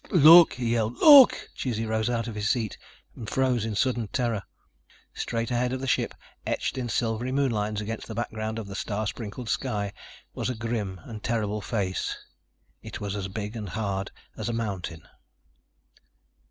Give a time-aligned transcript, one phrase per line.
[0.09, 2.75] "Look!" he yelled "Look!" Chizzy rose out of his seat...
[3.15, 4.41] and froze in sudden terror.
[5.13, 8.73] Straight ahead of the ship, etched in silvery moon lines against the background of the
[8.73, 9.93] star sprinkled sky,
[10.33, 12.17] was a grim and terrible face.
[12.81, 15.07] It was as big and hard as a mountain.